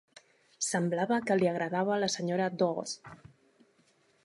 Semblava 0.67 1.19
que 1.27 1.37
li 1.41 1.51
agradava 1.51 1.99
la 2.05 2.09
senyora 2.15 2.49
Dawes. 2.63 2.99